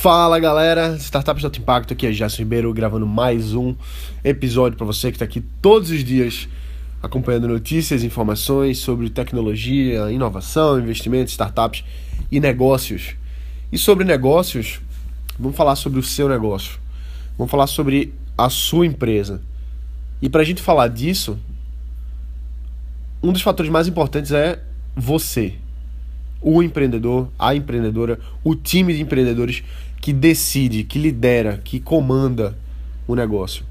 Fala 0.00 0.38
galera, 0.38 0.96
Startups 0.96 1.40
de 1.40 1.44
Alto 1.44 1.58
Impacto, 1.60 1.92
aqui 1.92 2.06
é 2.06 2.12
Gerson 2.12 2.38
Ribeiro 2.38 2.72
gravando 2.72 3.06
mais 3.06 3.52
um 3.52 3.74
episódio 4.24 4.78
para 4.78 4.86
você 4.86 5.10
que 5.10 5.16
está 5.16 5.26
aqui 5.26 5.42
todos 5.60 5.90
os 5.90 6.02
dias 6.02 6.48
acompanhando 7.02 7.46
notícias 7.46 8.02
informações 8.02 8.78
sobre 8.78 9.10
tecnologia, 9.10 10.10
inovação, 10.10 10.80
investimentos, 10.80 11.32
startups 11.32 11.84
e 12.32 12.40
negócios. 12.40 13.14
E 13.70 13.76
sobre 13.76 14.02
negócios, 14.02 14.80
vamos 15.38 15.54
falar 15.54 15.76
sobre 15.76 16.00
o 16.00 16.02
seu 16.02 16.30
negócio, 16.30 16.78
vamos 17.36 17.50
falar 17.50 17.66
sobre 17.66 18.14
a 18.38 18.48
sua 18.48 18.86
empresa. 18.86 19.42
E 20.22 20.30
para 20.30 20.40
a 20.40 20.44
gente 20.46 20.62
falar 20.62 20.88
disso, 20.88 21.38
um 23.22 23.34
dos 23.34 23.42
fatores 23.42 23.70
mais 23.70 23.86
importantes 23.86 24.32
é 24.32 24.62
você 24.96 25.58
o 26.40 26.62
empreendedor, 26.62 27.28
a 27.38 27.54
empreendedora, 27.54 28.18
o 28.42 28.54
time 28.54 28.94
de 28.94 29.02
empreendedores 29.02 29.62
que 30.00 30.12
decide, 30.12 30.84
que 30.84 30.98
lidera, 30.98 31.60
que 31.62 31.78
comanda 31.78 32.56
o 33.06 33.14
negócio. 33.14 33.64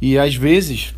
E 0.00 0.18
às 0.18 0.34
vezes 0.34 0.94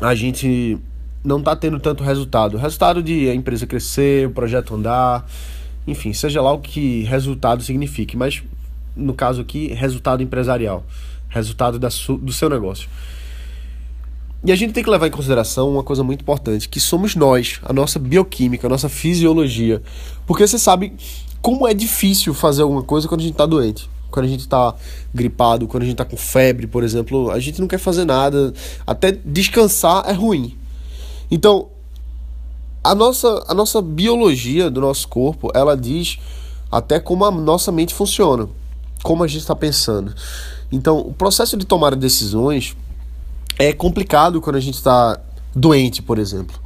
a 0.00 0.14
gente 0.14 0.78
não 1.24 1.38
está 1.38 1.54
tendo 1.54 1.78
tanto 1.78 2.02
resultado. 2.02 2.56
Resultado 2.56 3.02
de 3.02 3.28
a 3.28 3.34
empresa 3.34 3.66
crescer, 3.66 4.26
o 4.26 4.30
projeto 4.30 4.74
andar, 4.74 5.28
enfim, 5.86 6.12
seja 6.12 6.40
lá 6.40 6.52
o 6.52 6.58
que 6.58 7.02
resultado 7.04 7.62
signifique, 7.62 8.16
mas 8.16 8.42
no 8.96 9.14
caso 9.14 9.40
aqui, 9.40 9.68
resultado 9.68 10.22
empresarial, 10.22 10.84
resultado 11.28 11.78
da 11.78 11.88
do 11.88 12.32
seu 12.32 12.48
negócio. 12.48 12.88
E 14.44 14.50
a 14.50 14.56
gente 14.56 14.72
tem 14.72 14.82
que 14.82 14.90
levar 14.90 15.06
em 15.06 15.10
consideração 15.10 15.70
uma 15.70 15.84
coisa 15.84 16.02
muito 16.02 16.22
importante, 16.22 16.68
que 16.68 16.80
somos 16.80 17.14
nós, 17.14 17.60
a 17.62 17.72
nossa 17.72 17.98
bioquímica, 17.98 18.66
a 18.66 18.70
nossa 18.70 18.88
fisiologia. 18.88 19.80
Porque 20.26 20.44
você 20.44 20.58
sabe 20.58 20.94
como 21.42 21.66
é 21.66 21.74
difícil 21.74 22.32
fazer 22.32 22.62
alguma 22.62 22.82
coisa 22.82 23.06
quando 23.06 23.20
a 23.20 23.24
gente 23.24 23.34
está 23.34 23.44
doente. 23.44 23.90
Quando 24.10 24.26
a 24.26 24.28
gente 24.28 24.40
está 24.40 24.74
gripado, 25.12 25.66
quando 25.66 25.82
a 25.82 25.86
gente 25.86 25.94
está 25.94 26.04
com 26.04 26.16
febre, 26.16 26.66
por 26.66 26.84
exemplo, 26.84 27.30
a 27.30 27.40
gente 27.40 27.60
não 27.60 27.68
quer 27.68 27.78
fazer 27.78 28.04
nada. 28.04 28.54
Até 28.86 29.12
descansar 29.12 30.04
é 30.06 30.12
ruim. 30.12 30.56
Então, 31.30 31.68
a 32.84 32.94
nossa, 32.94 33.44
a 33.48 33.54
nossa 33.54 33.82
biologia 33.82 34.70
do 34.70 34.80
nosso 34.80 35.08
corpo, 35.08 35.50
ela 35.54 35.76
diz 35.76 36.18
até 36.70 37.00
como 37.00 37.24
a 37.24 37.30
nossa 37.30 37.72
mente 37.72 37.92
funciona, 37.92 38.48
como 39.02 39.24
a 39.24 39.26
gente 39.26 39.40
está 39.40 39.56
pensando. 39.56 40.14
Então, 40.70 40.98
o 41.00 41.12
processo 41.12 41.56
de 41.56 41.66
tomar 41.66 41.96
decisões 41.96 42.76
é 43.58 43.72
complicado 43.72 44.40
quando 44.40 44.56
a 44.56 44.60
gente 44.60 44.74
está 44.74 45.18
doente, 45.54 46.02
por 46.02 46.18
exemplo. 46.18 46.62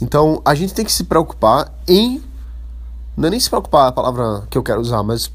Então 0.00 0.40
a 0.44 0.54
gente 0.54 0.74
tem 0.74 0.84
que 0.84 0.92
se 0.92 1.04
preocupar 1.04 1.72
em. 1.86 2.22
Não 3.18 3.26
é 3.26 3.30
nem 3.32 3.40
se 3.40 3.50
preocupar 3.50 3.88
a 3.88 3.92
palavra 3.92 4.46
que 4.48 4.56
eu 4.56 4.62
quero 4.62 4.80
usar, 4.80 5.02
mas 5.02 5.28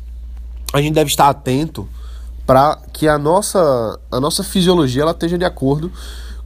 a 0.71 0.81
gente 0.81 0.93
deve 0.93 1.09
estar 1.09 1.27
atento 1.27 1.85
para 2.45 2.77
que 2.93 3.09
a 3.09 3.17
nossa, 3.17 3.99
a 4.09 4.21
nossa 4.21 4.41
fisiologia 4.41 5.01
ela 5.01 5.11
esteja 5.11 5.37
de 5.37 5.43
acordo 5.43 5.91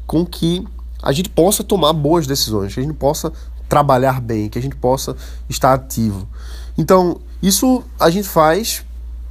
com 0.08 0.25
que 0.25 0.67
a 0.99 1.11
gente 1.11 1.30
possa 1.30 1.63
tomar 1.63 1.93
boas 1.93 2.25
decisões, 2.25 2.73
que 2.73 2.80
a 2.80 2.83
gente 2.83 2.95
possa 2.95 3.31
trabalhar 3.69 4.19
bem, 4.19 4.49
que 4.49 4.58
a 4.58 4.61
gente 4.61 4.75
possa 4.75 5.15
estar 5.47 5.75
ativo. 5.75 6.27
Então, 6.75 7.21
isso 7.39 7.83
a 7.99 8.09
gente 8.09 8.27
faz 8.27 8.83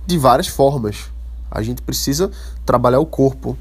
de 0.07 0.17
várias 0.17 0.47
formas. 0.47 1.11
A 1.51 1.61
gente 1.61 1.83
precisa 1.83 2.31
trabalhar 2.65 3.01
o 3.01 3.07
corpo, 3.07 3.59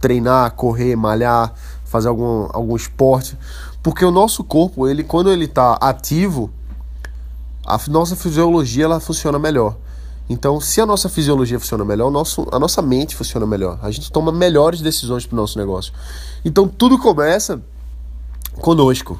treinar, 0.00 0.52
correr, 0.52 0.96
malhar, 0.96 1.52
fazer 1.84 2.08
algum, 2.08 2.48
algum 2.54 2.74
esporte, 2.74 3.36
porque 3.82 4.02
o 4.02 4.10
nosso 4.10 4.42
corpo, 4.42 4.88
ele 4.88 5.04
quando 5.04 5.30
ele 5.30 5.44
está 5.44 5.74
ativo, 5.74 6.50
a 7.64 7.78
nossa 7.88 8.16
fisiologia 8.16 8.84
ela 8.84 9.00
funciona 9.00 9.38
melhor. 9.38 9.76
Então, 10.28 10.60
se 10.60 10.80
a 10.80 10.86
nossa 10.86 11.08
fisiologia 11.08 11.58
funciona 11.58 11.84
melhor, 11.84 12.10
nosso, 12.10 12.46
a 12.50 12.58
nossa 12.58 12.80
mente 12.80 13.14
funciona 13.14 13.46
melhor. 13.46 13.78
A 13.82 13.90
gente 13.90 14.10
toma 14.10 14.32
melhores 14.32 14.80
decisões 14.80 15.26
para 15.26 15.34
o 15.34 15.36
nosso 15.36 15.58
negócio. 15.58 15.92
Então, 16.44 16.66
tudo 16.66 16.98
começa 16.98 17.60
conosco. 18.60 19.18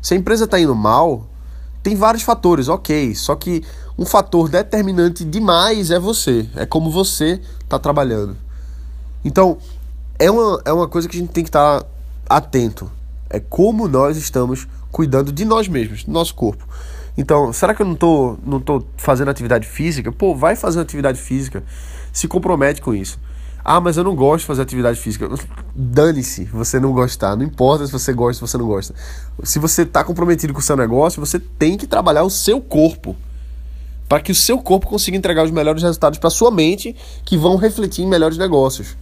Se 0.00 0.14
a 0.14 0.16
empresa 0.16 0.44
está 0.44 0.58
indo 0.58 0.74
mal, 0.74 1.26
tem 1.82 1.96
vários 1.96 2.22
fatores, 2.22 2.68
ok. 2.68 3.14
Só 3.14 3.34
que 3.34 3.62
um 3.98 4.04
fator 4.04 4.48
determinante 4.48 5.24
demais 5.24 5.90
é 5.90 5.98
você. 5.98 6.48
É 6.54 6.66
como 6.66 6.90
você 6.90 7.40
está 7.62 7.78
trabalhando. 7.78 8.36
Então, 9.24 9.58
é 10.18 10.30
uma, 10.30 10.60
é 10.64 10.72
uma 10.72 10.88
coisa 10.88 11.08
que 11.08 11.16
a 11.16 11.20
gente 11.20 11.32
tem 11.32 11.44
que 11.44 11.50
estar 11.50 11.80
tá 11.80 11.86
atento. 12.28 12.90
É 13.30 13.40
como 13.40 13.88
nós 13.88 14.16
estamos 14.16 14.66
cuidando 14.90 15.32
de 15.32 15.44
nós 15.44 15.66
mesmos, 15.68 16.04
do 16.04 16.12
nosso 16.12 16.34
corpo. 16.34 16.66
Então, 17.16 17.52
será 17.52 17.74
que 17.74 17.82
eu 17.82 17.86
não 17.86 17.94
tô, 17.94 18.38
não 18.44 18.60
tô 18.60 18.82
fazendo 18.96 19.30
atividade 19.30 19.66
física? 19.66 20.10
Pô, 20.10 20.34
vai 20.34 20.56
fazer 20.56 20.80
atividade 20.80 21.20
física. 21.20 21.62
Se 22.12 22.26
compromete 22.26 22.80
com 22.80 22.94
isso. 22.94 23.18
Ah, 23.64 23.80
mas 23.80 23.96
eu 23.96 24.02
não 24.02 24.16
gosto 24.16 24.40
de 24.40 24.46
fazer 24.46 24.62
atividade 24.62 24.98
física. 24.98 25.28
Dane-se, 25.74 26.44
você 26.46 26.80
não 26.80 26.92
gostar. 26.92 27.36
Não 27.36 27.44
importa 27.44 27.86
se 27.86 27.92
você 27.92 28.12
gosta 28.12 28.42
ou 28.42 28.48
se 28.48 28.52
você 28.52 28.58
não 28.58 28.66
gosta. 28.66 28.94
Se 29.44 29.58
você 29.58 29.82
está 29.82 30.02
comprometido 30.02 30.52
com 30.52 30.58
o 30.58 30.62
seu 30.62 30.76
negócio, 30.76 31.20
você 31.20 31.38
tem 31.38 31.76
que 31.76 31.86
trabalhar 31.86 32.24
o 32.24 32.30
seu 32.30 32.60
corpo. 32.60 33.14
Para 34.08 34.20
que 34.20 34.32
o 34.32 34.34
seu 34.34 34.58
corpo 34.58 34.88
consiga 34.88 35.16
entregar 35.16 35.44
os 35.44 35.50
melhores 35.50 35.82
resultados 35.82 36.18
para 36.18 36.28
sua 36.28 36.50
mente, 36.50 36.96
que 37.24 37.36
vão 37.36 37.56
refletir 37.56 38.02
em 38.02 38.08
melhores 38.08 38.36
negócios. 38.36 38.96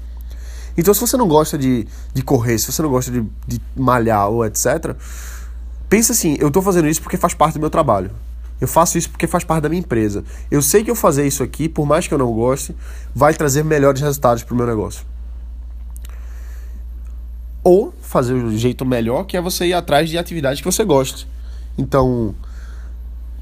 Então, 0.77 0.93
se 0.93 1.01
você 1.01 1.17
não 1.17 1.27
gosta 1.27 1.57
de, 1.57 1.87
de 2.13 2.23
correr, 2.23 2.59
se 2.59 2.71
você 2.71 2.83
não 2.83 2.91
gosta 2.91 3.11
de, 3.11 3.25
de 3.47 3.61
malhar 3.75 4.29
ou 4.29 4.45
etc., 4.45 4.95
pensa 5.91 6.13
assim: 6.13 6.37
eu 6.41 6.49
estou 6.49 6.63
fazendo 6.63 6.89
isso 6.89 7.03
porque 7.03 7.19
faz 7.19 7.35
parte 7.35 7.55
do 7.55 7.61
meu 7.61 7.69
trabalho. 7.69 8.11
Eu 8.61 8.69
faço 8.69 8.97
isso 8.97 9.11
porque 9.11 9.27
faz 9.27 9.43
parte 9.43 9.63
da 9.63 9.69
minha 9.69 9.81
empresa. 9.81 10.23
Eu 10.51 10.63
sei 10.63 10.85
que 10.85 10.91
eu 10.91 10.95
fazer 10.95 11.27
isso 11.27 11.43
aqui, 11.43 11.69
por 11.69 11.87
mais 11.87 12.07
que 12.07 12.15
eu 12.15 12.19
não 12.19 12.31
goste, 12.33 12.77
vai 13.15 13.35
trazer 13.35 13.65
melhores 13.65 14.01
resultados 14.01 14.43
para 14.43 14.55
o 14.55 14.57
meu 14.57 14.67
negócio. 14.67 15.05
Ou 17.65 17.93
fazer 18.03 18.35
o 18.35 18.57
jeito 18.57 18.85
melhor, 18.85 19.25
que 19.25 19.37
é 19.37 19.41
você 19.41 19.67
ir 19.67 19.73
atrás 19.73 20.09
de 20.09 20.19
atividades 20.19 20.61
que 20.61 20.67
você 20.67 20.85
goste. 20.85 21.27
Então, 21.77 22.35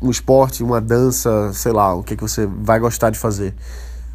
um 0.00 0.10
esporte, 0.10 0.62
uma 0.62 0.80
dança, 0.80 1.52
sei 1.52 1.72
lá, 1.72 1.94
o 1.94 2.04
que, 2.04 2.14
é 2.14 2.16
que 2.16 2.22
você 2.22 2.46
vai 2.46 2.78
gostar 2.78 3.10
de 3.10 3.18
fazer. 3.18 3.54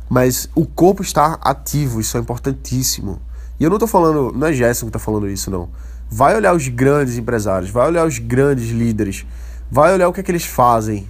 Mas 0.09 0.49
o 0.55 0.65
corpo 0.65 1.01
está 1.01 1.37
ativo, 1.41 1.99
isso 1.99 2.15
é 2.15 2.19
importantíssimo. 2.19 3.21
E 3.59 3.63
eu 3.63 3.69
não 3.69 3.75
estou 3.75 3.87
falando, 3.87 4.31
não 4.31 4.47
é 4.47 4.53
Gerson 4.53 4.85
que 4.85 4.89
está 4.89 4.99
falando 4.99 5.29
isso, 5.29 5.51
não. 5.51 5.69
Vai 6.15 6.35
olhar 6.35 6.55
os 6.55 6.67
grandes 6.67 7.17
empresários, 7.17 7.71
vai 7.71 7.87
olhar 7.87 8.05
os 8.05 8.19
grandes 8.19 8.69
líderes, 8.69 9.25
vai 9.71 9.91
olhar 9.91 10.07
o 10.07 10.13
que 10.13 10.19
é 10.19 10.23
que 10.23 10.29
eles 10.29 10.45
fazem. 10.45 11.09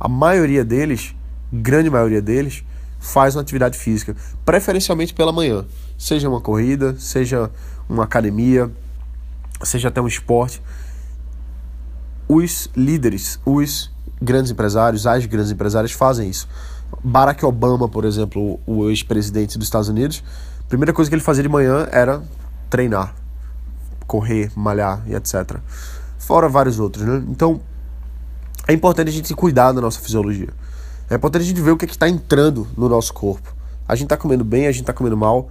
A 0.00 0.08
maioria 0.08 0.64
deles, 0.64 1.14
grande 1.52 1.90
maioria 1.90 2.22
deles, 2.22 2.64
faz 2.98 3.36
uma 3.36 3.42
atividade 3.42 3.76
física, 3.76 4.16
preferencialmente 4.46 5.12
pela 5.12 5.32
manhã. 5.32 5.66
Seja 5.98 6.30
uma 6.30 6.40
corrida, 6.40 6.96
seja 6.98 7.50
uma 7.86 8.04
academia, 8.04 8.70
seja 9.62 9.88
até 9.88 10.00
um 10.00 10.08
esporte. 10.08 10.62
Os 12.26 12.70
líderes, 12.74 13.38
os 13.44 13.92
grandes 14.18 14.50
empresários, 14.50 15.06
as 15.06 15.26
grandes 15.26 15.50
empresárias 15.50 15.92
fazem 15.92 16.30
isso. 16.30 16.48
Barack 17.04 17.44
Obama, 17.44 17.86
por 17.86 18.06
exemplo, 18.06 18.58
o 18.66 18.88
ex-presidente 18.88 19.58
dos 19.58 19.66
Estados 19.66 19.90
Unidos, 19.90 20.24
a 20.58 20.68
primeira 20.70 20.94
coisa 20.94 21.10
que 21.10 21.14
ele 21.14 21.22
fazia 21.22 21.42
de 21.42 21.50
manhã 21.50 21.86
era 21.92 22.22
treinar, 22.70 23.14
correr, 24.08 24.50
malhar 24.56 25.02
e 25.06 25.14
etc. 25.14 25.58
Fora 26.18 26.48
vários 26.48 26.80
outros, 26.80 27.04
né? 27.04 27.22
Então, 27.28 27.60
é 28.66 28.72
importante 28.72 29.08
a 29.08 29.12
gente 29.12 29.32
cuidar 29.34 29.70
da 29.70 29.80
nossa 29.80 30.00
fisiologia. 30.00 30.48
É 31.08 31.14
importante 31.14 31.42
a 31.42 31.46
gente 31.46 31.60
ver 31.60 31.70
o 31.70 31.76
que 31.76 31.84
é 31.84 31.88
está 31.88 32.08
entrando 32.08 32.66
no 32.76 32.88
nosso 32.88 33.14
corpo. 33.14 33.54
A 33.86 33.94
gente 33.94 34.06
está 34.06 34.16
comendo 34.16 34.44
bem, 34.44 34.66
a 34.66 34.72
gente 34.72 34.82
está 34.82 34.92
comendo 34.92 35.16
mal. 35.16 35.48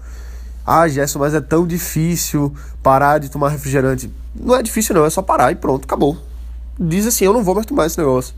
Ah, 0.65 0.87
Gerson, 0.87 1.19
mas 1.19 1.33
é 1.33 1.39
tão 1.39 1.65
difícil 1.65 2.53
parar 2.83 3.19
de 3.19 3.29
tomar 3.29 3.49
refrigerante. 3.49 4.11
Não 4.35 4.55
é 4.55 4.61
difícil 4.61 4.93
não, 4.93 5.05
é 5.05 5.09
só 5.09 5.21
parar 5.21 5.51
e 5.51 5.55
pronto, 5.55 5.85
acabou. 5.85 6.17
Diz 6.79 7.07
assim, 7.07 7.25
eu 7.25 7.33
não 7.33 7.43
vou 7.43 7.55
mais 7.55 7.65
tomar 7.65 7.85
esse 7.85 7.97
negócio. 7.97 8.35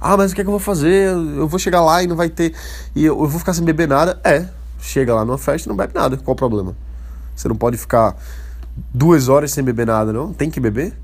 Ah, 0.00 0.16
mas 0.16 0.32
o 0.32 0.34
que, 0.34 0.40
é 0.40 0.44
que 0.44 0.48
eu 0.48 0.52
vou 0.52 0.60
fazer? 0.60 1.08
Eu 1.08 1.46
vou 1.46 1.58
chegar 1.58 1.80
lá 1.82 2.02
e 2.02 2.06
não 2.06 2.16
vai 2.16 2.28
ter. 2.28 2.54
E 2.94 3.04
eu, 3.04 3.16
vou 3.16 3.38
ficar 3.38 3.52
sem 3.52 3.64
beber 3.64 3.86
nada. 3.86 4.18
É, 4.24 4.46
chega 4.80 5.14
lá 5.14 5.24
numa 5.24 5.38
festa 5.38 5.68
e 5.68 5.70
não 5.70 5.76
bebe 5.76 5.94
nada. 5.94 6.16
Qual 6.16 6.32
o 6.32 6.36
problema? 6.36 6.74
Você 7.36 7.48
não 7.48 7.56
pode 7.56 7.76
ficar 7.76 8.16
duas 8.92 9.28
horas 9.28 9.52
sem 9.52 9.62
beber 9.62 9.86
nada, 9.86 10.12
não? 10.12 10.32
Tem 10.32 10.50
que 10.50 10.60
beber? 10.60 10.96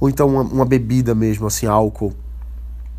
Ou 0.00 0.08
então 0.08 0.28
uma, 0.28 0.42
uma 0.42 0.64
bebida 0.64 1.14
mesmo, 1.14 1.46
assim, 1.46 1.66
álcool. 1.66 2.12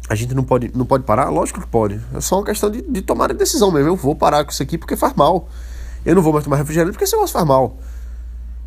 A 0.10 0.16
gente 0.16 0.34
não 0.34 0.44
pode, 0.44 0.72
não 0.76 0.86
pode 0.86 1.04
parar? 1.04 1.30
Lógico 1.30 1.62
que 1.62 1.68
pode. 1.68 2.00
É 2.14 2.22
só 2.22 2.38
uma 2.38 2.46
questão 2.46 2.70
de, 2.70 2.82
de 2.82 3.02
tomar 3.02 3.32
a 3.32 3.34
decisão 3.34 3.72
mesmo. 3.72 3.90
Eu 3.90 3.96
vou 3.96 4.16
parar 4.16 4.44
com 4.44 4.52
isso 4.52 4.64
aqui 4.64 4.78
porque 4.78 4.96
faz 4.96 5.14
mal. 5.14 5.48
Eu 6.06 6.16
não 6.16 6.22
vou 6.22 6.34
mais 6.34 6.44
tomar 6.44 6.58
refrigerante 6.58 6.94
porque 6.94 7.04
esse 7.04 7.14
negócio 7.14 7.34
faz 7.34 7.46
mal. 7.46 7.78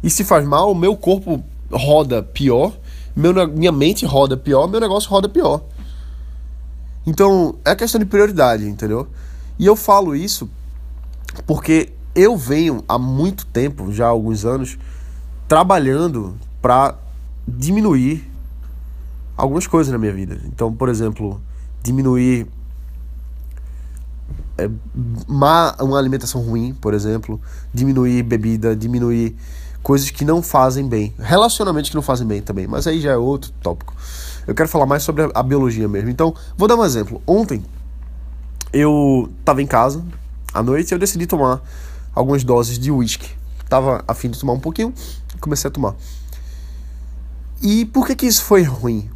E 0.02 0.10
se 0.10 0.24
faz 0.24 0.46
mal, 0.46 0.74
meu 0.74 0.96
corpo 0.96 1.42
roda 1.70 2.22
pior, 2.22 2.76
meu, 3.14 3.32
minha 3.48 3.72
mente 3.72 4.04
roda 4.04 4.36
pior, 4.36 4.68
meu 4.68 4.80
negócio 4.80 5.10
roda 5.10 5.28
pior. 5.28 5.62
Então, 7.06 7.56
é 7.64 7.74
questão 7.74 7.98
de 7.98 8.06
prioridade, 8.06 8.64
entendeu? 8.68 9.08
E 9.58 9.66
eu 9.66 9.74
falo 9.74 10.14
isso 10.14 10.48
porque 11.46 11.92
eu 12.14 12.36
venho 12.36 12.84
há 12.88 12.98
muito 12.98 13.46
tempo, 13.46 13.92
já 13.92 14.06
há 14.06 14.08
alguns 14.08 14.44
anos, 14.44 14.78
trabalhando 15.48 16.36
para 16.60 16.94
diminuir 17.46 18.30
algumas 19.36 19.66
coisas 19.66 19.92
na 19.92 19.98
minha 19.98 20.12
vida. 20.12 20.40
Então, 20.46 20.72
por 20.72 20.88
exemplo, 20.88 21.40
diminuir 21.82 22.46
é, 24.56 24.68
má, 25.26 25.74
uma 25.80 25.98
alimentação 25.98 26.40
ruim, 26.40 26.74
por 26.74 26.94
exemplo, 26.94 27.40
diminuir 27.72 28.22
bebida, 28.22 28.76
diminuir 28.76 29.36
coisas 29.82 30.10
que 30.10 30.24
não 30.24 30.42
fazem 30.42 30.86
bem, 30.88 31.12
relacionamentos 31.18 31.90
que 31.90 31.96
não 31.96 32.02
fazem 32.02 32.26
bem 32.26 32.40
também, 32.40 32.66
mas 32.66 32.86
aí 32.86 33.00
já 33.00 33.12
é 33.12 33.16
outro 33.16 33.50
tópico. 33.62 33.94
Eu 34.46 34.54
quero 34.54 34.68
falar 34.68 34.86
mais 34.86 35.02
sobre 35.02 35.28
a, 35.34 35.42
biologia 35.42 35.88
mesmo. 35.88 36.10
Então, 36.10 36.34
vou 36.56 36.68
dar 36.68 36.76
um 36.76 36.84
exemplo. 36.84 37.22
Ontem 37.26 37.64
eu 38.72 39.30
estava 39.40 39.62
em 39.62 39.66
casa 39.66 40.04
à 40.52 40.62
noite 40.62 40.90
e 40.90 40.94
eu 40.94 40.98
decidi 40.98 41.26
tomar 41.26 41.60
algumas 42.14 42.44
doses 42.44 42.78
de 42.78 42.90
uísque. 42.90 43.30
Tava 43.68 44.04
a 44.06 44.14
fim 44.14 44.30
de 44.30 44.38
tomar 44.38 44.52
um 44.52 44.60
pouquinho, 44.60 44.92
comecei 45.40 45.68
a 45.68 45.70
tomar. 45.70 45.94
E 47.60 47.84
por 47.86 48.06
que 48.06 48.14
que 48.14 48.26
isso 48.26 48.42
foi 48.42 48.62
ruim? 48.62 49.08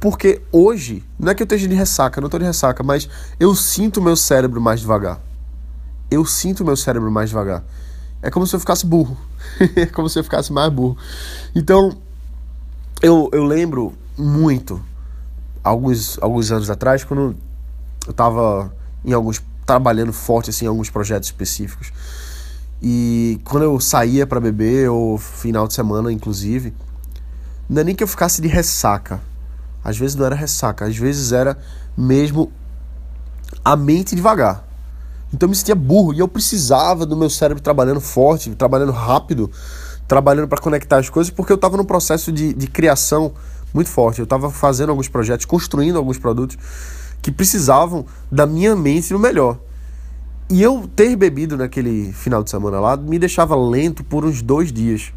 Porque 0.00 0.42
hoje, 0.52 1.04
não 1.18 1.32
é 1.32 1.34
que 1.34 1.42
eu 1.42 1.44
esteja 1.44 1.66
de 1.66 1.74
ressaca, 1.74 2.20
não 2.20 2.26
estou 2.26 2.38
de 2.38 2.46
ressaca, 2.46 2.82
mas 2.82 3.08
eu 3.38 3.54
sinto 3.54 4.00
meu 4.00 4.16
cérebro 4.16 4.60
mais 4.60 4.80
devagar. 4.80 5.20
Eu 6.10 6.24
sinto 6.24 6.64
meu 6.64 6.76
cérebro 6.76 7.10
mais 7.10 7.30
devagar. 7.30 7.64
É 8.22 8.30
como 8.30 8.46
se 8.46 8.54
eu 8.54 8.60
ficasse 8.60 8.86
burro. 8.86 9.16
é 9.76 9.86
como 9.86 10.08
se 10.08 10.18
eu 10.18 10.24
ficasse 10.24 10.52
mais 10.52 10.72
burro. 10.72 10.96
Então, 11.54 11.96
eu, 13.02 13.28
eu 13.32 13.44
lembro 13.44 13.94
muito, 14.16 14.80
alguns, 15.62 16.18
alguns 16.20 16.50
anos 16.50 16.70
atrás, 16.70 17.04
quando 17.04 17.20
eu 17.20 18.10
estava 18.10 18.72
em 19.04 19.12
alguns 19.12 19.40
trabalhando 19.68 20.14
forte 20.14 20.48
assim, 20.48 20.64
em 20.64 20.68
alguns 20.68 20.88
projetos 20.88 21.28
específicos. 21.28 21.92
E 22.80 23.38
quando 23.44 23.64
eu 23.64 23.78
saía 23.78 24.26
para 24.26 24.40
beber, 24.40 24.88
ou 24.88 25.18
final 25.18 25.68
de 25.68 25.74
semana, 25.74 26.10
inclusive, 26.10 26.72
não 27.68 27.82
é 27.82 27.84
nem 27.84 27.94
que 27.94 28.02
eu 28.02 28.08
ficasse 28.08 28.40
de 28.40 28.48
ressaca. 28.48 29.20
Às 29.84 29.98
vezes 29.98 30.16
não 30.16 30.24
era 30.24 30.34
ressaca, 30.34 30.86
às 30.86 30.96
vezes 30.96 31.32
era 31.32 31.58
mesmo 31.94 32.50
a 33.62 33.76
mente 33.76 34.16
devagar. 34.16 34.66
Então 35.34 35.46
eu 35.46 35.50
me 35.50 35.56
sentia 35.56 35.74
burro 35.74 36.14
e 36.14 36.18
eu 36.18 36.28
precisava 36.28 37.04
do 37.04 37.14
meu 37.14 37.28
cérebro 37.28 37.62
trabalhando 37.62 38.00
forte, 38.00 38.48
trabalhando 38.54 38.92
rápido, 38.92 39.50
trabalhando 40.06 40.48
para 40.48 40.62
conectar 40.62 40.96
as 40.96 41.10
coisas, 41.10 41.30
porque 41.30 41.52
eu 41.52 41.56
estava 41.56 41.76
num 41.76 41.84
processo 41.84 42.32
de, 42.32 42.54
de 42.54 42.66
criação 42.68 43.34
muito 43.74 43.90
forte. 43.90 44.20
Eu 44.20 44.24
estava 44.24 44.50
fazendo 44.50 44.88
alguns 44.88 45.08
projetos, 45.08 45.44
construindo 45.44 45.98
alguns 45.98 46.16
produtos 46.16 46.56
que 47.22 47.30
precisavam 47.30 48.06
da 48.30 48.46
minha 48.46 48.74
mente 48.74 49.12
no 49.12 49.18
melhor. 49.18 49.58
E 50.50 50.62
eu 50.62 50.88
ter 50.96 51.14
bebido 51.14 51.56
naquele 51.56 52.12
final 52.12 52.42
de 52.42 52.50
semana 52.50 52.80
lá 52.80 52.96
me 52.96 53.18
deixava 53.18 53.54
lento 53.54 54.02
por 54.02 54.24
uns 54.24 54.40
dois 54.40 54.72
dias. 54.72 55.12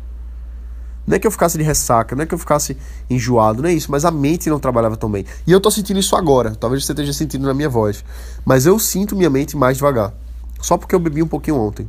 Não 1.07 1.15
é 1.15 1.19
que 1.19 1.25
eu 1.25 1.31
ficasse 1.31 1.57
de 1.57 1.63
ressaca, 1.63 2.15
não 2.15 2.24
é 2.24 2.25
que 2.25 2.33
eu 2.33 2.38
ficasse 2.38 2.77
enjoado, 3.09 3.62
não 3.62 3.69
é 3.69 3.74
isso, 3.74 3.89
mas 3.89 4.06
a 4.06 4.12
mente 4.12 4.50
não 4.50 4.59
trabalhava 4.59 4.95
tão 4.95 5.09
bem. 5.09 5.25
E 5.48 5.51
eu 5.51 5.59
tô 5.59 5.71
sentindo 5.71 6.00
isso 6.00 6.15
agora, 6.15 6.53
talvez 6.56 6.86
você 6.86 6.92
esteja 6.92 7.13
sentindo 7.13 7.48
na 7.48 7.53
minha 7.53 7.69
voz. 7.69 8.04
Mas 8.45 8.65
eu 8.65 8.77
sinto 8.77 9.15
minha 9.15 9.30
mente 9.30 9.57
mais 9.57 9.77
devagar. 9.77 10.13
Só 10.62 10.77
porque 10.77 10.94
eu 10.94 11.00
bebi 11.00 11.24
um 11.24 11.27
pouquinho 11.27 11.57
ontem. 11.57 11.88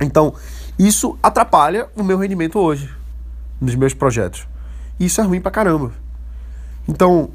Então, 0.00 0.34
isso 0.78 1.18
atrapalha 1.22 1.88
o 1.96 2.02
meu 2.02 2.18
rendimento 2.18 2.58
hoje, 2.58 2.90
nos 3.60 3.74
meus 3.74 3.94
projetos. 3.94 4.46
E 4.98 5.06
isso 5.06 5.20
é 5.20 5.24
ruim 5.24 5.40
pra 5.40 5.50
caramba. 5.50 5.92
Então, 6.86 7.30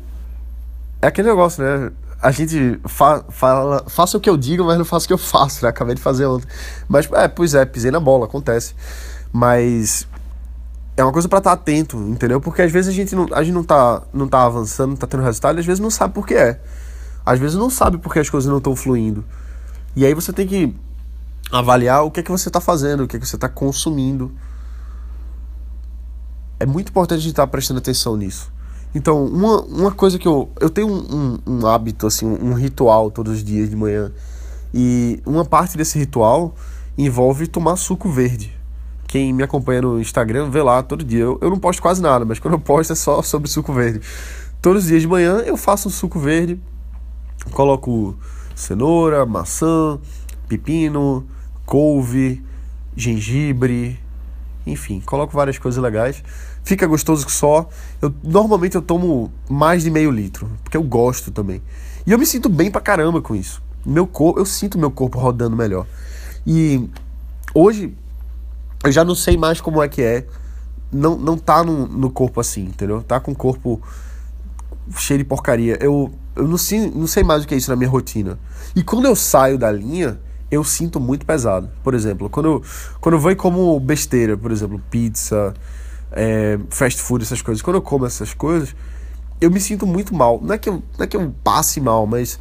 é 1.05 1.07
aquele 1.07 1.29
negócio, 1.29 1.63
né? 1.63 1.91
A 2.19 2.31
gente 2.31 2.79
fa 2.85 3.23
fala, 3.29 3.83
faça 3.87 4.17
o 4.17 4.19
que 4.19 4.29
eu 4.29 4.35
digo, 4.35 4.63
mas 4.65 4.77
não 4.77 4.85
faça 4.85 5.05
o 5.05 5.07
que 5.07 5.13
eu 5.13 5.17
faço, 5.19 5.63
né? 5.63 5.69
Acabei 5.69 5.93
de 5.93 6.01
fazer 6.01 6.25
ontem. 6.25 6.47
Mas, 6.87 7.07
é, 7.13 7.27
pois 7.27 7.53
é, 7.53 7.63
pisei 7.63 7.91
na 7.91 7.99
bola, 7.99 8.25
acontece. 8.25 8.73
Mas 9.31 10.07
é 10.97 11.03
uma 11.03 11.13
coisa 11.13 11.29
para 11.29 11.37
estar 11.37 11.55
tá 11.55 11.61
atento, 11.61 11.97
entendeu? 11.97 12.41
Porque 12.41 12.61
às 12.63 12.71
vezes 12.71 12.89
a 12.89 12.93
gente 12.93 13.15
não, 13.15 13.27
a 13.33 13.43
gente 13.43 13.53
não 13.53 13.63
tá, 13.63 14.01
não 14.11 14.27
tá 14.27 14.45
avançando, 14.45 14.89
não 14.91 14.97
tá 14.97 15.05
tendo 15.05 15.21
resultado, 15.21 15.57
e 15.57 15.59
às 15.59 15.65
vezes 15.65 15.79
não 15.79 15.91
sabe 15.91 16.13
por 16.15 16.25
que 16.25 16.33
é. 16.33 16.59
Às 17.23 17.39
vezes 17.39 17.55
não 17.55 17.69
sabe 17.69 17.99
por 17.99 18.11
que 18.11 18.19
as 18.19 18.29
coisas 18.29 18.49
não 18.49 18.57
estão 18.57 18.75
fluindo. 18.75 19.23
E 19.95 20.05
aí 20.05 20.13
você 20.15 20.33
tem 20.33 20.47
que 20.47 20.75
avaliar 21.51 22.03
o 22.03 22.09
que 22.09 22.21
é 22.21 22.23
que 22.23 22.31
você 22.31 22.49
está 22.49 22.59
fazendo, 22.59 23.03
o 23.03 23.07
que 23.07 23.17
é 23.17 23.19
que 23.19 23.27
você 23.27 23.35
está 23.35 23.47
consumindo. 23.47 24.31
É 26.59 26.65
muito 26.65 26.89
importante 26.89 27.19
a 27.19 27.21
gente 27.21 27.31
estar 27.31 27.45
tá 27.45 27.47
prestando 27.47 27.77
atenção 27.77 28.17
nisso. 28.17 28.54
Então, 28.95 29.25
uma, 29.25 29.62
uma 29.63 29.92
coisa 29.92 30.18
que 30.18 30.25
eu. 30.25 30.50
Eu 30.59 30.69
tenho 30.69 30.88
um, 30.88 31.38
um, 31.45 31.59
um 31.59 31.68
hábito, 31.68 32.07
assim, 32.07 32.25
um, 32.25 32.53
ritual 32.53 33.12
todos 33.12 33.33
os 33.33 33.44
dias 33.44 33.69
de 33.69 33.75
manhã. 33.75 34.09
E 34.74 35.21
uma 35.25 35.44
parte 35.44 35.77
desse 35.77 36.00
ritual 36.00 36.56
envolve 36.97 37.45
tomar 37.45 37.75
suco 37.75 38.09
verde. 38.09 38.57
Quem 39.06 39.33
me 39.33 39.44
acompanha 39.44 39.81
no 39.81 40.00
Instagram 40.00 40.50
vê 40.50 40.62
lá 40.62 40.81
todo 40.81 41.03
dia. 41.03 41.19
Eu, 41.19 41.38
eu 41.42 41.50
não 41.50 41.59
posto 41.59 41.81
quase 41.81 42.01
nada, 42.01 42.24
mas 42.24 42.39
quando 42.39 42.53
eu 42.53 42.59
posto 42.59 42.94
é 42.94 42.95
só 42.95 43.21
sobre 43.21 43.50
suco 43.50 43.74
verde. 43.74 44.00
Todos 44.62 44.83
os 44.83 44.88
dias 44.88 45.01
de 45.01 45.07
manhã 45.07 45.39
eu 45.39 45.57
faço 45.57 45.89
um 45.89 45.91
suco 45.91 46.18
verde, 46.18 46.59
coloco 47.51 48.18
cenoura, 48.56 49.25
maçã, 49.25 50.00
pepino, 50.48 51.25
couve, 51.65 52.41
gengibre, 52.95 54.00
enfim, 54.65 55.01
coloco 55.06 55.33
várias 55.33 55.57
coisas 55.57 55.81
legais. 55.81 56.23
Fica 56.63 56.88
gostoso 56.88 57.29
só. 57.29 57.69
Eu 58.01 58.13
normalmente 58.23 58.75
eu 58.75 58.81
tomo 58.81 59.31
mais 59.50 59.83
de 59.83 59.91
meio 59.91 60.09
litro, 60.09 60.50
porque 60.63 60.75
eu 60.75 60.83
gosto 60.83 61.31
também. 61.31 61.62
E 62.06 62.12
eu 62.12 62.17
me 62.17 62.25
sinto 62.25 62.50
bem 62.50 62.71
pra 62.71 62.81
caramba 62.81 63.21
com 63.21 63.35
isso. 63.35 63.62
Meu 63.85 64.07
corpo, 64.07 64.39
eu 64.39 64.45
sinto 64.45 64.77
meu 64.77 64.89
corpo 64.89 65.19
rodando 65.19 65.56
melhor. 65.56 65.85
E 66.45 66.89
hoje 67.53 67.95
eu 68.83 68.91
já 68.91 69.03
não 69.03 69.15
sei 69.15 69.38
mais 69.38 69.62
como 69.62 69.81
é 69.81 69.88
que 69.88 70.01
é. 70.01 70.25
Não, 70.91 71.17
não 71.17 71.38
tá 71.38 71.63
no, 71.63 71.88
no 71.88 72.09
corpo 72.09 72.39
assim, 72.39 72.65
entendeu? 72.65 73.03
Tá 73.03 73.19
com 73.19 73.31
o 73.31 73.35
corpo 73.35 73.81
cheio 74.97 75.19
de 75.19 75.23
porcaria. 75.23 75.77
Eu, 75.81 76.12
eu 76.35 76.47
não, 76.47 76.57
sei, 76.57 76.89
não 76.89 77.07
sei 77.07 77.23
mais 77.23 77.44
o 77.44 77.47
que 77.47 77.53
é 77.53 77.57
isso 77.57 77.69
na 77.69 77.75
minha 77.75 77.89
rotina. 77.89 78.39
E 78.75 78.83
quando 78.83 79.06
eu 79.06 79.15
saio 79.15 79.57
da 79.57 79.71
linha, 79.71 80.19
eu 80.55 80.63
sinto 80.63 80.99
muito 80.99 81.25
pesado. 81.25 81.69
Por 81.83 81.93
exemplo, 81.93 82.29
quando 82.29 82.63
quando 82.99 83.15
eu 83.15 83.19
vou 83.19 83.31
e 83.31 83.35
como 83.35 83.79
besteira, 83.79 84.37
por 84.37 84.51
exemplo, 84.51 84.81
pizza, 84.89 85.53
é, 86.11 86.59
fast 86.69 87.01
food, 87.01 87.23
essas 87.23 87.41
coisas. 87.41 87.61
Quando 87.61 87.75
eu 87.77 87.81
como 87.81 88.05
essas 88.05 88.33
coisas, 88.33 88.75
eu 89.39 89.51
me 89.51 89.59
sinto 89.59 89.85
muito 89.85 90.13
mal. 90.13 90.39
Não 90.41 90.55
é 90.55 90.57
que 90.57 90.69
eu, 90.69 90.83
não 90.97 91.03
é 91.03 91.07
que 91.07 91.17
eu 91.17 91.33
passe 91.43 91.79
mal, 91.79 92.07
mas 92.07 92.39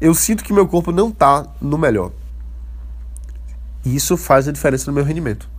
eu 0.00 0.14
sinto 0.14 0.44
que 0.44 0.52
meu 0.52 0.66
corpo 0.66 0.92
não 0.92 1.10
tá 1.10 1.46
no 1.60 1.78
melhor. 1.78 2.12
E 3.84 3.96
isso 3.96 4.16
faz 4.16 4.46
a 4.46 4.52
diferença 4.52 4.90
no 4.90 4.94
meu 4.94 5.04
rendimento 5.04 5.52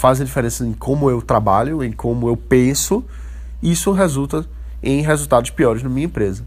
faz 0.00 0.18
a 0.18 0.24
diferença 0.24 0.64
em 0.64 0.72
como 0.72 1.10
eu 1.10 1.20
trabalho, 1.20 1.84
em 1.84 1.92
como 1.92 2.26
eu 2.26 2.34
penso, 2.34 3.04
isso 3.62 3.92
resulta 3.92 4.46
em 4.82 5.02
resultados 5.02 5.50
piores 5.50 5.82
na 5.82 5.90
minha 5.90 6.06
empresa. 6.06 6.42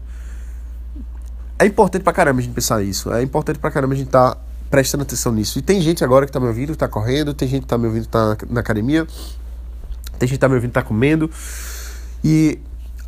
É 1.56 1.64
importante 1.64 2.02
pra 2.02 2.12
caramba 2.12 2.40
a 2.40 2.42
gente 2.42 2.52
pensar 2.52 2.82
isso. 2.82 3.12
É 3.12 3.22
importante 3.22 3.60
pra 3.60 3.70
caramba 3.70 3.94
a 3.94 3.96
gente 3.96 4.08
estar 4.08 4.34
tá 4.34 4.40
prestando 4.74 5.04
atenção 5.04 5.30
nisso. 5.30 5.56
E 5.56 5.62
tem 5.62 5.80
gente 5.80 6.02
agora 6.02 6.26
que 6.26 6.32
tá 6.32 6.40
me 6.40 6.48
ouvindo, 6.48 6.72
que 6.72 6.78
tá 6.78 6.88
correndo, 6.88 7.32
tem 7.32 7.46
gente 7.46 7.62
que 7.62 7.68
tá 7.68 7.78
me 7.78 7.86
ouvindo 7.86 8.06
que 8.06 8.08
tá 8.08 8.36
na 8.50 8.58
academia, 8.58 9.06
tem 10.18 10.26
gente 10.26 10.32
que 10.32 10.38
tá 10.38 10.48
me 10.48 10.56
ouvindo 10.56 10.70
que 10.70 10.74
tá 10.74 10.82
comendo. 10.82 11.30
E 12.24 12.58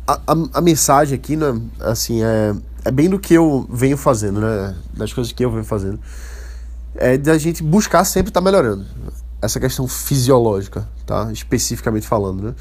a, 0.07 0.13
a, 0.13 0.35
a 0.53 0.61
mensagem 0.61 1.13
aqui, 1.13 1.35
né, 1.35 1.59
assim, 1.81 2.23
é, 2.23 2.55
é 2.85 2.89
bem 2.89 3.09
do 3.09 3.19
que 3.19 3.33
eu 3.33 3.67
venho 3.69 3.97
fazendo, 3.97 4.39
né? 4.39 4.77
Das 4.93 5.11
coisas 5.11 5.33
que 5.33 5.43
eu 5.43 5.51
venho 5.51 5.65
fazendo. 5.65 5.99
É 6.95 7.17
da 7.17 7.37
gente 7.37 7.61
buscar 7.61 8.05
sempre 8.05 8.29
estar 8.29 8.39
tá 8.39 8.45
melhorando 8.45 8.85
essa 9.41 9.59
questão 9.59 9.89
fisiológica, 9.89 10.87
tá? 11.05 11.29
Especificamente 11.33 12.07
falando, 12.07 12.43
né? 12.43 12.55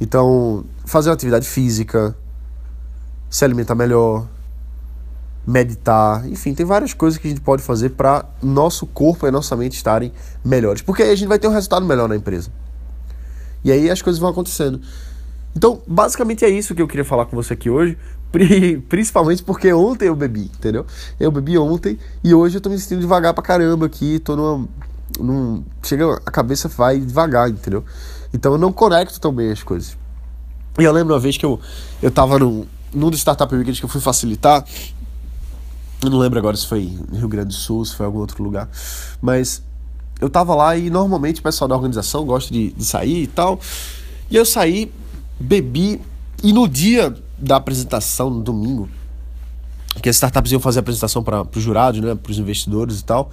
Então, 0.00 0.64
fazer 0.86 1.10
uma 1.10 1.14
atividade 1.14 1.46
física, 1.46 2.16
se 3.28 3.44
alimentar 3.44 3.74
melhor, 3.74 4.26
meditar, 5.48 6.28
enfim, 6.28 6.52
tem 6.52 6.66
várias 6.66 6.92
coisas 6.92 7.18
que 7.18 7.26
a 7.26 7.30
gente 7.30 7.40
pode 7.40 7.62
fazer 7.62 7.90
para 7.90 8.22
nosso 8.42 8.86
corpo 8.86 9.26
e 9.26 9.30
nossa 9.30 9.56
mente 9.56 9.76
estarem 9.76 10.12
melhores, 10.44 10.82
porque 10.82 11.02
aí 11.02 11.10
a 11.10 11.14
gente 11.14 11.26
vai 11.26 11.38
ter 11.38 11.48
um 11.48 11.52
resultado 11.52 11.86
melhor 11.86 12.06
na 12.06 12.14
empresa. 12.14 12.50
E 13.64 13.72
aí 13.72 13.90
as 13.90 14.02
coisas 14.02 14.20
vão 14.20 14.28
acontecendo. 14.28 14.78
Então, 15.56 15.80
basicamente 15.86 16.44
é 16.44 16.50
isso 16.50 16.74
que 16.74 16.82
eu 16.82 16.86
queria 16.86 17.04
falar 17.04 17.24
com 17.24 17.34
você 17.34 17.54
aqui 17.54 17.70
hoje, 17.70 17.96
principalmente 18.90 19.42
porque 19.42 19.72
ontem 19.72 20.08
eu 20.08 20.14
bebi, 20.14 20.50
entendeu? 20.54 20.84
Eu 21.18 21.32
bebi 21.32 21.56
ontem 21.56 21.98
e 22.22 22.34
hoje 22.34 22.58
eu 22.58 22.60
tô 22.60 22.68
me 22.68 22.78
sentindo 22.78 23.00
devagar 23.00 23.32
pra 23.32 23.42
caramba 23.42 23.86
aqui, 23.86 24.18
tô 24.18 24.36
numa 24.36 24.68
não 25.18 25.64
chega 25.82 26.20
a 26.26 26.30
cabeça 26.30 26.68
vai 26.68 26.98
devagar, 26.98 27.48
entendeu? 27.48 27.82
Então 28.34 28.52
eu 28.52 28.58
não 28.58 28.70
conecto 28.70 29.18
tão 29.18 29.32
bem 29.32 29.50
as 29.50 29.62
coisas. 29.62 29.96
E 30.78 30.84
eu 30.84 30.92
lembro 30.92 31.14
uma 31.14 31.20
vez 31.20 31.38
que 31.38 31.46
eu 31.46 31.58
eu 32.02 32.10
tava 32.10 32.38
num, 32.38 32.66
num 32.92 33.08
dos 33.08 33.20
startup 33.20 33.52
weekends 33.54 33.80
que 33.80 33.86
eu 33.86 33.88
fui 33.88 34.02
facilitar. 34.02 34.62
Eu 36.02 36.10
não 36.10 36.18
lembro 36.18 36.38
agora 36.38 36.56
se 36.56 36.66
foi 36.66 36.96
Rio 37.12 37.28
Grande 37.28 37.48
do 37.48 37.54
Sul, 37.54 37.84
se 37.84 37.94
foi 37.94 38.06
algum 38.06 38.20
outro 38.20 38.42
lugar, 38.42 38.68
mas 39.20 39.62
eu 40.20 40.30
tava 40.30 40.54
lá 40.54 40.76
e 40.76 40.90
normalmente 40.90 41.40
o 41.40 41.42
pessoal 41.42 41.68
da 41.68 41.74
organização 41.74 42.24
gosta 42.24 42.52
de, 42.52 42.70
de 42.72 42.84
sair 42.84 43.22
e 43.22 43.26
tal. 43.26 43.60
E 44.30 44.36
eu 44.36 44.44
saí, 44.44 44.92
bebi 45.38 46.00
e 46.42 46.52
no 46.52 46.68
dia 46.68 47.16
da 47.36 47.56
apresentação, 47.56 48.30
no 48.30 48.42
domingo, 48.42 48.88
que 50.02 50.08
as 50.08 50.16
startups 50.16 50.52
iam 50.52 50.60
fazer 50.60 50.78
a 50.78 50.82
apresentação 50.82 51.22
para 51.22 51.42
os 51.42 51.62
jurados, 51.62 52.00
né, 52.00 52.14
para 52.14 52.30
os 52.30 52.38
investidores 52.38 53.00
e 53.00 53.04
tal 53.04 53.30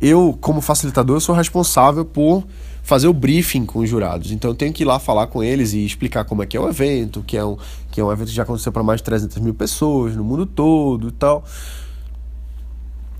eu, 0.00 0.36
como 0.40 0.60
facilitador, 0.60 1.20
sou 1.20 1.34
responsável 1.34 2.04
por 2.04 2.44
fazer 2.82 3.08
o 3.08 3.12
briefing 3.12 3.66
com 3.66 3.80
os 3.80 3.90
jurados. 3.90 4.30
Então 4.30 4.50
eu 4.50 4.54
tenho 4.54 4.72
que 4.72 4.84
ir 4.84 4.86
lá 4.86 4.98
falar 4.98 5.26
com 5.26 5.42
eles 5.42 5.72
e 5.72 5.84
explicar 5.84 6.24
como 6.24 6.42
é 6.42 6.46
que 6.46 6.56
é 6.56 6.60
o 6.60 6.68
evento, 6.68 7.22
que 7.22 7.36
é 7.36 7.44
um, 7.44 7.56
que 7.90 8.00
é 8.00 8.04
um 8.04 8.12
evento 8.12 8.28
que 8.28 8.34
já 8.34 8.44
aconteceu 8.44 8.70
para 8.70 8.82
mais 8.82 9.00
de 9.00 9.04
300 9.04 9.38
mil 9.38 9.54
pessoas 9.54 10.14
no 10.14 10.22
mundo 10.22 10.46
todo 10.46 11.08
e 11.08 11.12
tal. 11.12 11.44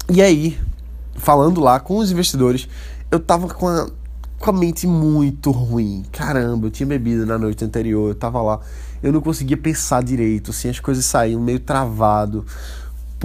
E 0.09 0.23
aí, 0.23 0.57
falando 1.17 1.61
lá 1.61 1.81
com 1.81 1.97
os 1.97 2.13
investidores, 2.13 2.69
eu 3.11 3.19
tava 3.19 3.49
com 3.49 3.67
a, 3.67 3.91
com 4.39 4.51
a 4.51 4.53
mente 4.53 4.87
muito 4.87 5.51
ruim. 5.51 6.05
Caramba, 6.13 6.69
eu 6.69 6.71
tinha 6.71 6.87
bebido 6.87 7.27
na 7.27 7.37
noite 7.37 7.65
anterior, 7.65 8.11
eu 8.11 8.15
tava 8.15 8.41
lá, 8.41 8.61
eu 9.03 9.13
não 9.13 9.21
conseguia 9.21 9.57
pensar 9.57 10.01
direito, 10.03 10.53
assim, 10.53 10.69
as 10.69 10.79
coisas 10.79 11.05
saíam 11.05 11.41
meio 11.41 11.59
travado. 11.59 12.45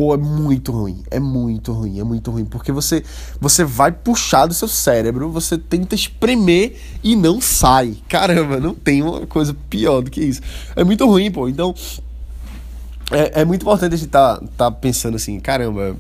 Pô, 0.02 0.16
é 0.16 0.18
muito 0.18 0.72
ruim, 0.72 1.04
é 1.12 1.20
muito 1.20 1.72
ruim, 1.72 2.00
é 2.00 2.04
muito 2.04 2.32
ruim, 2.32 2.44
porque 2.44 2.72
você 2.72 3.04
você 3.40 3.64
vai 3.64 3.92
puxar 3.92 4.48
do 4.48 4.54
seu 4.56 4.68
cérebro, 4.68 5.30
você 5.30 5.60
tenta 5.60 5.94
espremer 5.94 6.76
e 7.04 7.16
não 7.16 7.40
sai. 7.40 7.98
Caramba, 8.10 8.60
não 8.60 8.74
tem 8.74 9.04
uma 9.04 9.28
coisa 9.28 9.56
pior 9.70 10.02
do 10.02 10.10
que 10.10 10.20
isso. 10.20 10.42
É 10.76 10.84
muito 10.84 11.06
ruim, 11.06 11.30
pô. 11.30 11.48
Então, 11.48 11.76
é, 13.12 13.42
é 13.42 13.46
muito 13.46 13.62
importante 13.62 13.94
a 13.94 13.98
gente 14.00 14.10
tá, 14.10 14.42
tá 14.58 14.72
pensando 14.72 15.18
assim, 15.18 15.40
caramba, 15.40 15.96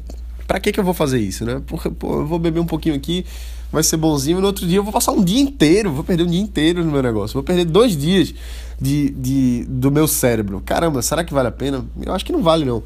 pra 0.48 0.60
que 0.60 0.72
que 0.72 0.80
eu 0.80 0.84
vou 0.84 0.96
fazer 0.96 1.20
isso, 1.20 1.46
né? 1.46 1.62
Porque, 1.68 1.88
pô, 1.92 2.22
eu 2.22 2.26
vou 2.26 2.40
beber 2.40 2.60
um 2.60 2.66
pouquinho 2.66 2.96
aqui, 2.96 3.24
vai 3.72 3.84
ser 3.84 3.98
bonzinho, 3.98 4.40
e 4.40 4.42
no 4.42 4.48
outro 4.48 4.66
dia 4.66 4.80
eu 4.80 4.84
vou 4.84 4.92
passar 4.92 5.12
um 5.12 5.24
dia 5.24 5.40
inteiro, 5.40 5.92
vou 5.92 6.04
perder 6.04 6.24
um 6.24 6.32
dia 6.32 6.42
inteiro 6.42 6.84
no 6.84 6.92
meu 6.92 7.04
negócio, 7.04 7.36
vou 7.36 7.44
perder 7.44 7.66
dois 7.66 7.96
dias 7.96 8.34
de, 8.82 9.12
de, 9.12 9.64
do 9.70 9.92
meu 9.92 10.08
cérebro. 10.08 10.60
Caramba, 10.66 11.04
será 11.04 11.24
que 11.24 11.32
vale 11.32 11.50
a 11.50 11.52
pena? 11.52 11.86
Eu 12.04 12.16
acho 12.16 12.26
que 12.26 12.32
não 12.32 12.42
vale, 12.42 12.66
não. 12.66 12.82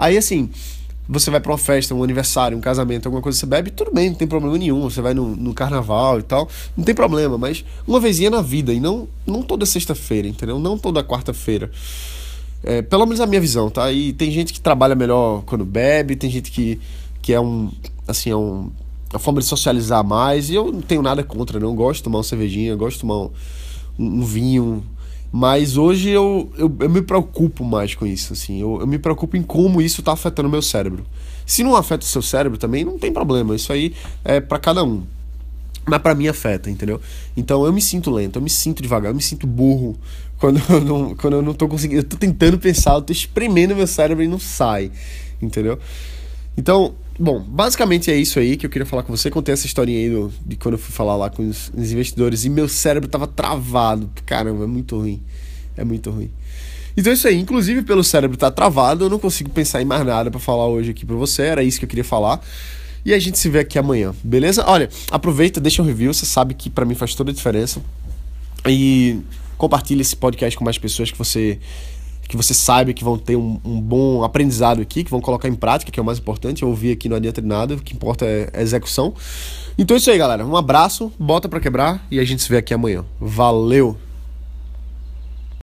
Aí, 0.00 0.16
assim, 0.16 0.48
você 1.06 1.30
vai 1.30 1.40
pra 1.40 1.52
uma 1.52 1.58
festa, 1.58 1.94
um 1.94 2.02
aniversário, 2.02 2.56
um 2.56 2.60
casamento, 2.60 3.04
alguma 3.04 3.20
coisa, 3.20 3.38
você 3.38 3.44
bebe, 3.44 3.70
tudo 3.70 3.92
bem, 3.92 4.08
não 4.08 4.16
tem 4.16 4.26
problema 4.26 4.56
nenhum. 4.56 4.80
Você 4.88 5.02
vai 5.02 5.12
no, 5.12 5.36
no 5.36 5.52
carnaval 5.52 6.18
e 6.18 6.22
tal, 6.22 6.48
não 6.74 6.82
tem 6.82 6.94
problema, 6.94 7.36
mas 7.36 7.62
uma 7.86 8.00
vezinha 8.00 8.30
na 8.30 8.40
vida, 8.40 8.72
e 8.72 8.80
não, 8.80 9.06
não 9.26 9.42
toda 9.42 9.66
sexta-feira, 9.66 10.26
entendeu? 10.26 10.58
Não 10.58 10.78
toda 10.78 11.04
quarta-feira. 11.04 11.70
É, 12.64 12.80
pelo 12.80 13.04
menos 13.04 13.20
a 13.20 13.26
minha 13.26 13.42
visão, 13.42 13.68
tá? 13.68 13.92
E 13.92 14.14
tem 14.14 14.30
gente 14.30 14.54
que 14.54 14.60
trabalha 14.60 14.94
melhor 14.94 15.42
quando 15.44 15.66
bebe, 15.66 16.16
tem 16.16 16.30
gente 16.30 16.50
que, 16.50 16.80
que 17.20 17.34
é 17.34 17.40
um. 17.40 17.70
Assim, 18.08 18.30
é 18.30 18.36
um, 18.36 18.70
uma 19.12 19.18
forma 19.18 19.40
de 19.40 19.46
socializar 19.46 20.02
mais. 20.02 20.48
E 20.48 20.54
eu 20.54 20.72
não 20.72 20.80
tenho 20.80 21.02
nada 21.02 21.22
contra, 21.22 21.60
não. 21.60 21.74
Gosto 21.74 21.98
de 21.98 22.04
tomar 22.04 22.18
uma 22.18 22.24
cervejinha, 22.24 22.74
gosto 22.74 22.96
de 22.96 23.00
tomar 23.02 23.16
um, 23.18 23.30
um 23.98 24.24
vinho. 24.24 24.82
Mas 25.32 25.76
hoje 25.76 26.10
eu, 26.10 26.50
eu, 26.58 26.74
eu, 26.80 26.90
me 26.90 27.02
preocupo 27.02 27.64
mais 27.64 27.94
com 27.94 28.04
isso, 28.04 28.32
assim. 28.32 28.60
Eu, 28.60 28.80
eu 28.80 28.86
me 28.86 28.98
preocupo 28.98 29.36
em 29.36 29.42
como 29.42 29.80
isso 29.80 30.00
está 30.00 30.12
afetando 30.12 30.48
o 30.48 30.50
meu 30.50 30.62
cérebro. 30.62 31.06
Se 31.46 31.62
não 31.62 31.76
afeta 31.76 32.04
o 32.04 32.08
seu 32.08 32.22
cérebro 32.22 32.58
também, 32.58 32.84
não 32.84 32.98
tem 32.98 33.12
problema. 33.12 33.54
Isso 33.54 33.72
aí 33.72 33.94
é 34.24 34.40
para 34.40 34.58
cada 34.58 34.82
um. 34.82 35.04
Mas 35.86 36.00
para 36.00 36.14
mim 36.14 36.28
afeta, 36.28 36.70
entendeu? 36.70 37.00
Então 37.36 37.64
eu 37.64 37.72
me 37.72 37.80
sinto 37.80 38.10
lento, 38.10 38.36
eu 38.36 38.42
me 38.42 38.50
sinto 38.50 38.82
devagar, 38.82 39.10
eu 39.10 39.14
me 39.14 39.22
sinto 39.22 39.46
burro 39.46 39.96
quando 40.38 40.60
eu 40.68 40.80
não, 40.80 41.14
quando 41.14 41.34
eu 41.34 41.42
não 41.42 41.54
tô 41.54 41.68
conseguindo. 41.68 42.00
Eu 42.00 42.04
tô 42.04 42.16
tentando 42.16 42.58
pensar, 42.58 42.94
eu 42.94 43.02
tô 43.02 43.12
espremendo 43.12 43.74
meu 43.74 43.86
cérebro 43.86 44.24
e 44.24 44.28
não 44.28 44.38
sai, 44.38 44.90
entendeu? 45.40 45.78
Então, 46.56 46.94
bom, 47.20 47.40
basicamente 47.40 48.10
é 48.10 48.16
isso 48.16 48.38
aí 48.38 48.56
que 48.56 48.64
eu 48.64 48.70
queria 48.70 48.86
falar 48.86 49.02
com 49.02 49.14
você. 49.14 49.30
Contei 49.30 49.52
essa 49.52 49.66
historinha 49.66 49.98
aí 49.98 50.10
do, 50.10 50.32
de 50.44 50.56
quando 50.56 50.74
eu 50.74 50.78
fui 50.78 50.92
falar 50.92 51.16
lá 51.16 51.28
com 51.28 51.48
os, 51.48 51.70
os 51.76 51.92
investidores 51.92 52.44
e 52.44 52.48
meu 52.48 52.68
cérebro 52.68 53.08
tava 53.08 53.26
travado. 53.26 54.10
Caramba, 54.24 54.64
é 54.64 54.66
muito 54.66 54.96
ruim. 54.96 55.20
É 55.76 55.84
muito 55.84 56.10
ruim. 56.10 56.30
Então 56.96 57.12
é 57.12 57.14
isso 57.14 57.28
aí, 57.28 57.38
inclusive 57.38 57.82
pelo 57.82 58.02
cérebro 58.02 58.36
tá 58.36 58.50
travado, 58.50 59.04
eu 59.04 59.08
não 59.08 59.18
consigo 59.18 59.48
pensar 59.50 59.80
em 59.80 59.84
mais 59.84 60.04
nada 60.04 60.30
para 60.30 60.40
falar 60.40 60.66
hoje 60.66 60.90
aqui 60.90 61.06
para 61.06 61.16
você. 61.16 61.42
Era 61.42 61.62
isso 61.62 61.78
que 61.78 61.84
eu 61.84 61.88
queria 61.88 62.04
falar. 62.04 62.40
E 63.04 63.14
a 63.14 63.18
gente 63.18 63.38
se 63.38 63.48
vê 63.48 63.60
aqui 63.60 63.78
amanhã, 63.78 64.14
beleza? 64.22 64.64
Olha, 64.66 64.88
aproveita, 65.10 65.60
deixa 65.60 65.80
um 65.80 65.86
review, 65.86 66.12
você 66.12 66.26
sabe 66.26 66.52
que 66.52 66.68
para 66.68 66.84
mim 66.84 66.94
faz 66.94 67.14
toda 67.14 67.30
a 67.30 67.34
diferença. 67.34 67.80
E 68.68 69.20
compartilhe 69.56 70.02
esse 70.02 70.16
podcast 70.16 70.58
com 70.58 70.64
mais 70.64 70.76
pessoas 70.76 71.10
que 71.10 71.16
você 71.16 71.58
que 72.30 72.36
você 72.36 72.54
saiba 72.54 72.92
que 72.92 73.02
vão 73.02 73.18
ter 73.18 73.34
um, 73.34 73.58
um, 73.64 73.80
bom 73.80 74.22
aprendizado 74.22 74.80
aqui, 74.80 75.02
que 75.02 75.10
vão 75.10 75.20
colocar 75.20 75.48
em 75.48 75.54
prática, 75.54 75.90
que 75.90 75.98
é 75.98 76.02
o 76.02 76.06
mais 76.06 76.20
importante. 76.20 76.62
Eu 76.62 76.68
ouvir 76.68 76.92
aqui 76.92 77.08
não 77.08 77.16
adianta 77.16 77.42
nada, 77.42 77.74
o 77.74 77.82
que 77.82 77.92
importa 77.92 78.24
é 78.24 78.48
a 78.54 78.62
execução. 78.62 79.12
Então 79.76 79.96
é 79.96 79.98
isso 79.98 80.08
aí, 80.08 80.16
galera. 80.16 80.46
Um 80.46 80.56
abraço, 80.56 81.12
bota 81.18 81.48
para 81.48 81.58
quebrar 81.58 82.06
e 82.08 82.20
a 82.20 82.24
gente 82.24 82.40
se 82.40 82.48
vê 82.48 82.58
aqui 82.58 82.72
amanhã. 82.72 83.04
Valeu! 83.20 84.09